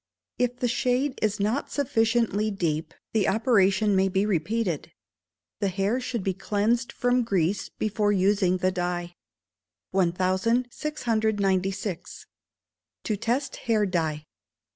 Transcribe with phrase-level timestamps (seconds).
[0.39, 4.91] If the shade is not sufficiently deep, the operation may be repeated.
[5.59, 9.13] The hair should be cleansed from grease before using the dye.
[9.91, 12.25] 1696.
[13.03, 14.25] To test Hair Dye.